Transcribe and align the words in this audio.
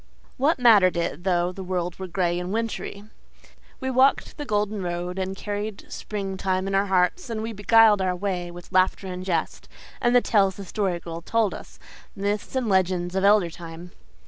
What 0.37 0.57
mattered 0.57 0.97
it 0.97 1.25
though 1.25 1.51
the 1.51 1.63
world 1.63 1.99
were 1.99 2.07
gray 2.07 2.39
and 2.39 2.51
wintry? 2.51 3.03
We 3.79 3.91
walked 3.91 4.35
the 4.35 4.45
golden 4.47 4.81
road 4.81 5.19
and 5.19 5.35
carried 5.35 5.85
spring 5.93 6.37
time 6.37 6.67
in 6.67 6.73
our 6.73 6.87
hearts, 6.87 7.29
and 7.29 7.43
we 7.43 7.53
beguiled 7.53 8.01
our 8.01 8.15
way 8.15 8.49
with 8.49 8.71
laughter 8.71 9.05
and 9.05 9.23
jest, 9.23 9.69
and 10.01 10.15
the 10.15 10.19
tales 10.21 10.55
the 10.55 10.65
Story 10.65 10.99
Girl 10.99 11.21
told 11.21 11.53
us 11.53 11.77
myths 12.15 12.55
and 12.55 12.67
legends 12.67 13.13
of 13.13 13.23
elder 13.23 13.51
time. 13.51 13.91